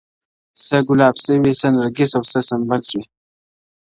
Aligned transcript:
څه 0.65 0.77
ګلاب 0.87 1.15
سوې 1.25 1.51
څه 1.59 1.67
نرګس 1.73 2.11
او 2.17 2.23
څه 2.31 2.39
سنبل 2.47 2.81
سوې- 2.89 3.05